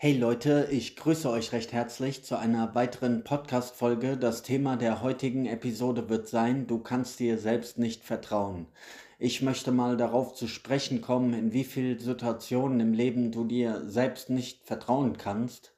[0.00, 4.16] Hey Leute, ich grüße euch recht herzlich zu einer weiteren Podcast-Folge.
[4.16, 8.66] Das Thema der heutigen Episode wird sein, du kannst dir selbst nicht vertrauen.
[9.18, 13.82] Ich möchte mal darauf zu sprechen kommen, in wie vielen Situationen im Leben du dir
[13.88, 15.72] selbst nicht vertrauen kannst.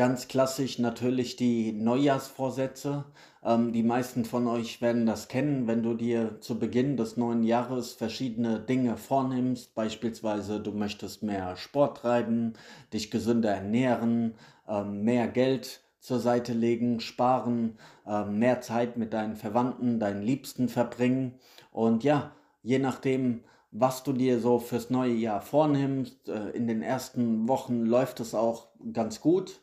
[0.00, 3.04] Ganz klassisch natürlich die Neujahrsvorsätze.
[3.44, 7.42] Ähm, die meisten von euch werden das kennen, wenn du dir zu Beginn des neuen
[7.42, 9.74] Jahres verschiedene Dinge vornimmst.
[9.74, 12.54] Beispielsweise du möchtest mehr Sport treiben,
[12.94, 14.36] dich gesünder ernähren,
[14.66, 20.70] ähm, mehr Geld zur Seite legen, sparen, ähm, mehr Zeit mit deinen Verwandten, deinen Liebsten
[20.70, 21.34] verbringen.
[21.72, 22.32] Und ja,
[22.62, 26.28] je nachdem, was du dir so fürs neue Jahr vornimmst.
[26.28, 29.60] Äh, in den ersten Wochen läuft es auch ganz gut.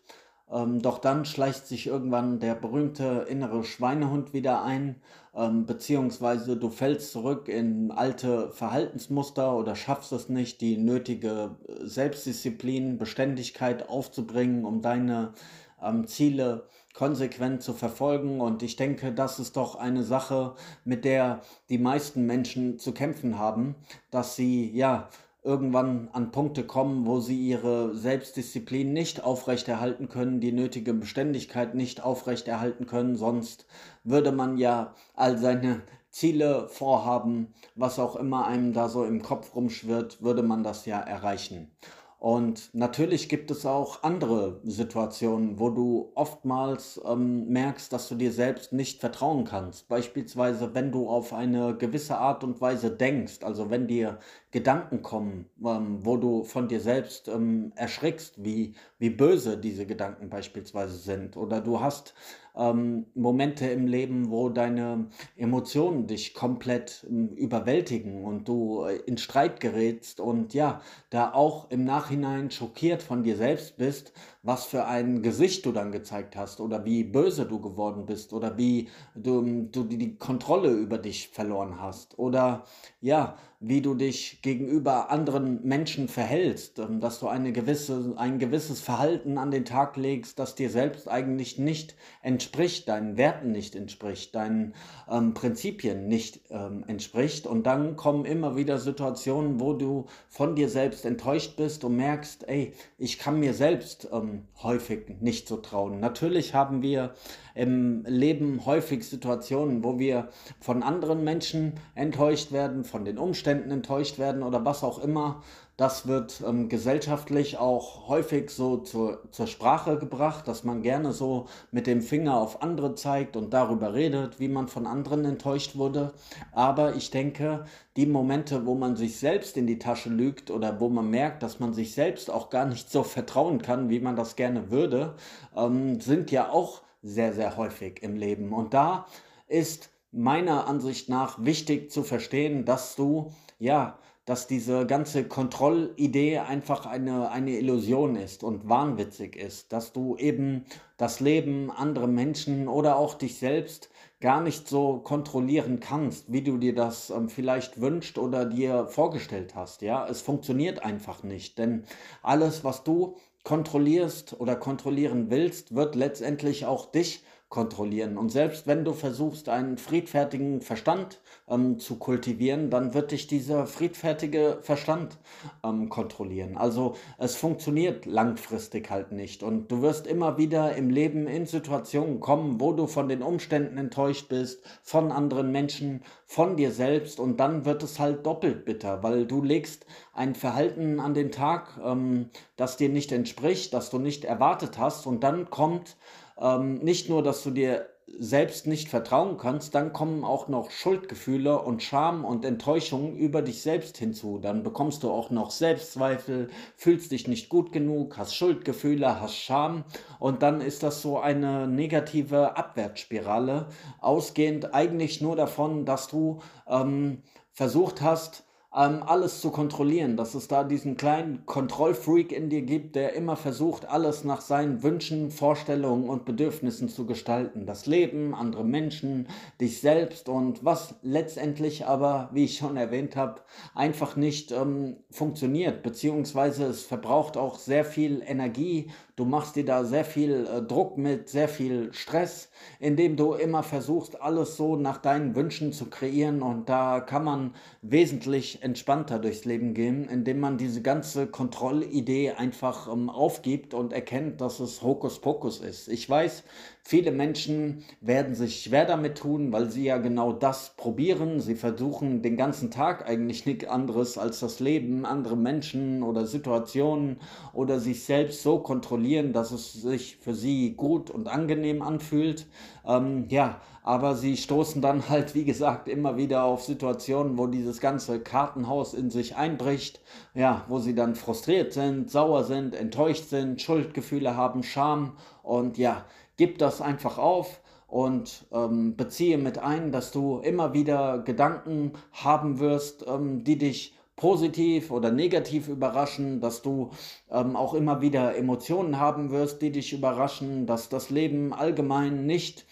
[0.49, 4.95] Ähm, doch dann schleicht sich irgendwann der berühmte innere Schweinehund wieder ein,
[5.35, 11.85] ähm, beziehungsweise du fällst zurück in alte Verhaltensmuster oder schaffst es nicht, die nötige äh,
[11.85, 15.33] Selbstdisziplin, Beständigkeit aufzubringen, um deine
[15.81, 18.39] ähm, Ziele konsequent zu verfolgen.
[18.39, 23.37] Und ich denke, das ist doch eine Sache, mit der die meisten Menschen zu kämpfen
[23.37, 23.75] haben,
[24.11, 25.09] dass sie ja
[25.47, 32.03] irgendwann an Punkte kommen, wo sie ihre Selbstdisziplin nicht aufrechterhalten können, die nötige Beständigkeit nicht
[32.03, 33.65] aufrechterhalten können, sonst
[34.03, 39.55] würde man ja all seine Ziele, Vorhaben, was auch immer einem da so im Kopf
[39.55, 41.71] rumschwirrt, würde man das ja erreichen.
[42.19, 48.31] Und natürlich gibt es auch andere Situationen, wo du oftmals ähm, merkst, dass du dir
[48.31, 49.87] selbst nicht vertrauen kannst.
[49.87, 54.17] Beispielsweise, wenn du auf eine gewisse Art und Weise denkst, also wenn dir
[54.49, 60.29] Gedanken kommen, ähm, wo du von dir selbst ähm, erschrickst, wie, wie böse diese Gedanken
[60.29, 61.37] beispielsweise sind.
[61.37, 62.15] Oder du hast
[62.57, 69.17] ähm, Momente im Leben, wo deine Emotionen dich komplett ähm, überwältigen und du äh, in
[69.17, 74.13] Streit gerätst und ja, da auch im Nachhinein schockiert von dir selbst bist,
[74.43, 78.57] was für ein Gesicht du dann gezeigt hast oder wie böse du geworden bist oder
[78.57, 82.63] wie du, ähm, du die Kontrolle über dich verloren hast oder
[83.01, 88.81] ja, wie du dich gegenüber anderen Menschen verhältst, ähm, dass du eine gewisse, ein gewisses
[88.81, 94.35] Verhalten an den Tag legst, das dir selbst eigentlich nicht entspricht, deinen Werten nicht entspricht,
[94.35, 94.75] deinen
[95.09, 97.47] ähm, Prinzipien nicht ähm, entspricht.
[97.47, 102.47] Und dann kommen immer wieder Situationen, wo du von dir selbst enttäuscht bist und merkst,
[102.47, 105.99] ey, ich kann mir selbst ähm, häufig nicht so trauen.
[105.99, 107.15] Natürlich haben wir
[107.55, 110.29] im Leben häufig Situationen, wo wir
[110.59, 115.41] von anderen Menschen enttäuscht werden, von den Umständen enttäuscht werden oder was auch immer.
[115.77, 121.45] Das wird ähm, gesellschaftlich auch häufig so zur, zur Sprache gebracht, dass man gerne so
[121.71, 126.13] mit dem Finger auf andere zeigt und darüber redet, wie man von anderen enttäuscht wurde.
[126.51, 127.65] Aber ich denke,
[127.95, 131.59] die Momente, wo man sich selbst in die Tasche lügt oder wo man merkt, dass
[131.59, 135.13] man sich selbst auch gar nicht so vertrauen kann, wie man das gerne würde,
[135.55, 138.51] ähm, sind ja auch sehr, sehr häufig im Leben.
[138.51, 139.05] Und da
[139.47, 143.97] ist meiner Ansicht nach wichtig zu verstehen, dass du ja
[144.27, 150.65] dass diese ganze Kontrollidee einfach eine, eine Illusion ist und wahnwitzig ist, dass du eben
[150.97, 153.89] das Leben anderer Menschen oder auch dich selbst
[154.19, 159.55] gar nicht so kontrollieren kannst, wie du dir das ähm, vielleicht wünscht oder dir vorgestellt
[159.55, 159.81] hast.
[159.81, 161.85] Ja, es funktioniert einfach nicht, denn
[162.21, 167.27] alles, was du kontrollierst oder kontrollieren willst, wird letztendlich auch dich kontrollieren.
[167.49, 173.65] Und selbst wenn du versuchst, einen friedfertigen Verstand ähm, zu kultivieren, dann wird dich dieser
[173.65, 175.17] friedfertige Verstand
[175.63, 176.57] ähm, kontrollieren.
[176.57, 179.43] Also es funktioniert langfristig halt nicht.
[179.43, 183.77] Und du wirst immer wieder im Leben in Situationen kommen, wo du von den Umständen
[183.77, 187.17] enttäuscht bist, von anderen Menschen, von dir selbst.
[187.19, 191.79] Und dann wird es halt doppelt bitter, weil du legst ein Verhalten an den Tag,
[191.83, 195.07] ähm, das dir nicht entspricht, das du nicht erwartet hast.
[195.07, 195.95] Und dann kommt
[196.39, 197.87] ähm, nicht nur, dass du dir
[198.19, 203.61] selbst nicht vertrauen kannst, dann kommen auch noch Schuldgefühle und Scham und Enttäuschung über dich
[203.61, 204.39] selbst hinzu.
[204.39, 209.83] Dann bekommst du auch noch Selbstzweifel, fühlst dich nicht gut genug, hast Schuldgefühle, hast Scham
[210.19, 213.67] und dann ist das so eine negative Abwärtsspirale,
[213.99, 220.47] ausgehend eigentlich nur davon, dass du ähm, versucht hast, ähm, alles zu kontrollieren, dass es
[220.47, 226.09] da diesen kleinen Kontrollfreak in dir gibt, der immer versucht, alles nach seinen Wünschen, Vorstellungen
[226.09, 227.65] und Bedürfnissen zu gestalten.
[227.65, 229.27] Das Leben, andere Menschen,
[229.61, 233.41] dich selbst und was letztendlich aber, wie ich schon erwähnt habe,
[233.73, 239.83] einfach nicht ähm, funktioniert, beziehungsweise es verbraucht auch sehr viel Energie, du machst dir da
[239.83, 242.49] sehr viel äh, Druck mit, sehr viel Stress,
[242.79, 247.55] indem du immer versuchst, alles so nach deinen Wünschen zu kreieren und da kann man
[247.81, 254.39] wesentlich entspannter durchs Leben gehen, indem man diese ganze Kontrollidee einfach ähm, aufgibt und erkennt,
[254.39, 255.87] dass es Hokuspokus ist.
[255.87, 256.43] Ich weiß,
[256.83, 261.39] viele Menschen werden sich schwer damit tun, weil sie ja genau das probieren.
[261.39, 267.19] Sie versuchen den ganzen Tag eigentlich nichts anderes als das Leben, andere Menschen oder Situationen
[267.53, 272.45] oder sich selbst so kontrollieren, dass es sich für sie gut und angenehm anfühlt.
[272.85, 277.79] Ähm, ja, aber sie stoßen dann halt, wie gesagt, immer wieder auf Situationen, wo dieses
[277.79, 280.01] ganze Kartenhaus in sich einbricht,
[280.33, 286.05] ja, wo sie dann frustriert sind, sauer sind, enttäuscht sind, Schuldgefühle haben, Scham und ja,
[286.35, 292.59] gib das einfach auf und ähm, beziehe mit ein, dass du immer wieder Gedanken haben
[292.59, 296.89] wirst, ähm, die dich positiv oder negativ überraschen, dass du
[297.31, 302.65] ähm, auch immer wieder Emotionen haben wirst, die dich überraschen, dass das Leben allgemein nicht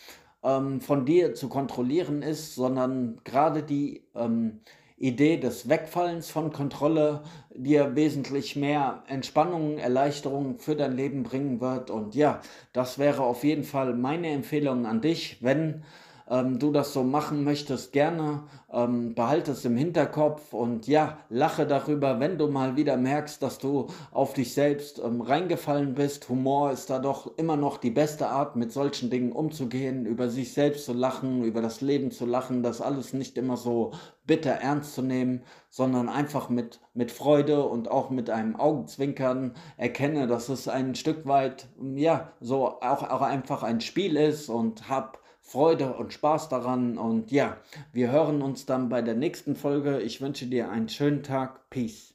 [0.43, 4.59] ähm, von dir zu kontrollieren ist, sondern gerade die ähm,
[4.97, 7.21] Idee des Wegfallens von Kontrolle
[7.53, 11.91] dir wesentlich mehr Entspannung, Erleichterung für dein Leben bringen wird.
[11.91, 12.41] Und ja,
[12.73, 15.83] das wäre auf jeden Fall meine Empfehlung an dich, wenn
[16.29, 21.65] ähm, du das so machen möchtest, gerne ähm, behalte es im Hinterkopf und ja, lache
[21.65, 26.27] darüber, wenn du mal wieder merkst, dass du auf dich selbst ähm, reingefallen bist.
[26.29, 30.53] Humor ist da doch immer noch die beste Art, mit solchen Dingen umzugehen, über sich
[30.53, 33.91] selbst zu lachen, über das Leben zu lachen, das alles nicht immer so
[34.25, 40.27] bitter ernst zu nehmen, sondern einfach mit, mit Freude und auch mit einem Augenzwinkern erkenne,
[40.27, 45.19] dass es ein Stück weit, ja, so auch, auch einfach ein Spiel ist und hab
[45.45, 46.97] Freude und Spaß daran.
[46.97, 47.57] Und ja,
[47.93, 50.01] wir hören uns dann bei der nächsten Folge.
[50.01, 51.69] Ich wünsche dir einen schönen Tag.
[51.69, 52.14] Peace.